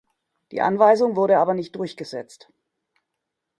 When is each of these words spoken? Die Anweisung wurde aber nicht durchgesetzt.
Die 0.51 0.61
Anweisung 0.61 1.15
wurde 1.15 1.37
aber 1.37 1.53
nicht 1.53 1.75
durchgesetzt. 1.75 2.49